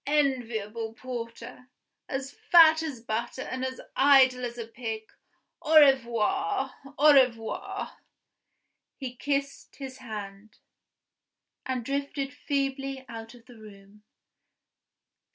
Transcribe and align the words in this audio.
Enviable 0.07 0.93
porter! 0.95 1.69
as 2.09 2.31
fat 2.31 2.81
as 2.81 3.01
butter 3.01 3.43
and 3.43 3.63
as 3.63 3.79
idle 3.95 4.43
as 4.43 4.57
a 4.57 4.65
pig! 4.65 5.03
Au 5.61 5.79
revoir! 5.79 6.73
au 6.97 7.13
revoir!" 7.13 7.97
He 8.97 9.15
kissed 9.15 9.75
his 9.75 9.99
hand, 9.99 10.57
and 11.67 11.85
drifted 11.85 12.33
feebly 12.33 13.05
out 13.07 13.35
of 13.35 13.45
the 13.45 13.59
room. 13.59 14.01